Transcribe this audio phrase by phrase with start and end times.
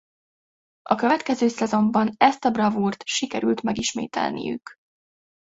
[0.89, 4.73] A következő szezonban ezt a bravúrt sikerült megismételniük.